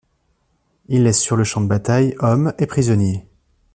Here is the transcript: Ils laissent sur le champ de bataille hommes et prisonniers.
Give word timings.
Ils 0.87 1.03
laissent 1.03 1.21
sur 1.21 1.35
le 1.35 1.43
champ 1.43 1.61
de 1.61 1.67
bataille 1.67 2.15
hommes 2.21 2.53
et 2.57 2.65
prisonniers. 2.65 3.27